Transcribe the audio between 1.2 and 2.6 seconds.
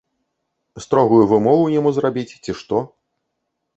вымову яму зрабіць ці